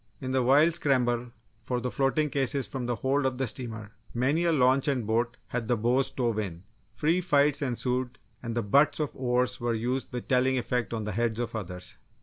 [0.19, 1.29] In the wild scramble
[1.61, 5.37] for the floating cases from the hold of the steamer, many a launch and boat
[5.49, 6.63] had the bows stove in.
[6.91, 11.11] Free fights ensued and the butts of oars were used with telling effect on the
[11.11, 11.97] heads of others.